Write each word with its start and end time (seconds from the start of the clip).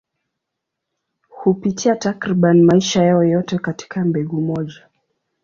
Hupitia 1.29 1.95
takriban 1.95 2.61
maisha 2.63 3.03
yao 3.03 3.23
yote 3.23 3.57
katika 3.57 4.05
mbegu 4.05 4.41
moja. 4.41 4.87